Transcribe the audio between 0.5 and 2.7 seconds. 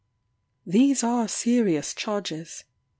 These are serious charges.